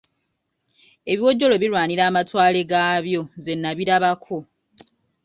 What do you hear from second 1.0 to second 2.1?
Ebiwojjolo birwanira